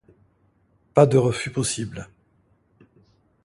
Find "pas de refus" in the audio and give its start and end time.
0.95-1.51